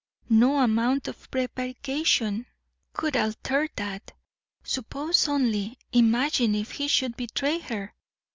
[0.31, 2.47] No amount of prevarication
[2.91, 4.13] could alter that.
[4.63, 7.93] Suppose only imagine if he should betray her.